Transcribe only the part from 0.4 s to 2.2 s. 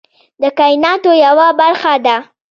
د کایناتو یوه برخه ده.